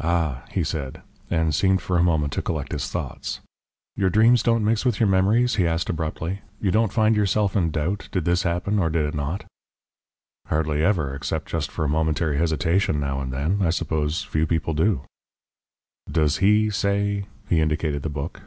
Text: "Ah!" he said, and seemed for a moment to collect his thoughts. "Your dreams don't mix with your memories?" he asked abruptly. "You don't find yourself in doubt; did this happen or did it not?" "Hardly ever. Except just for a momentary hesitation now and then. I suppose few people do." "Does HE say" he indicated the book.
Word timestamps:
"Ah!" 0.00 0.44
he 0.52 0.64
said, 0.64 1.02
and 1.30 1.54
seemed 1.54 1.82
for 1.82 1.98
a 1.98 2.02
moment 2.02 2.32
to 2.32 2.40
collect 2.40 2.72
his 2.72 2.88
thoughts. 2.88 3.40
"Your 3.94 4.08
dreams 4.08 4.42
don't 4.42 4.64
mix 4.64 4.86
with 4.86 4.98
your 4.98 5.06
memories?" 5.10 5.56
he 5.56 5.66
asked 5.66 5.90
abruptly. 5.90 6.40
"You 6.62 6.70
don't 6.70 6.94
find 6.94 7.14
yourself 7.14 7.54
in 7.54 7.70
doubt; 7.70 8.08
did 8.10 8.24
this 8.24 8.44
happen 8.44 8.78
or 8.78 8.88
did 8.88 9.04
it 9.04 9.14
not?" 9.14 9.44
"Hardly 10.46 10.82
ever. 10.82 11.14
Except 11.14 11.46
just 11.46 11.70
for 11.70 11.84
a 11.84 11.90
momentary 11.90 12.38
hesitation 12.38 12.98
now 13.00 13.20
and 13.20 13.34
then. 13.34 13.60
I 13.60 13.68
suppose 13.68 14.22
few 14.24 14.46
people 14.46 14.72
do." 14.72 15.02
"Does 16.10 16.38
HE 16.38 16.70
say" 16.70 17.26
he 17.50 17.60
indicated 17.60 18.02
the 18.02 18.08
book. 18.08 18.40